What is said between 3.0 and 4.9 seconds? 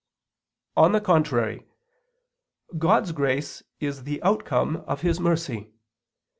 grace is the outcome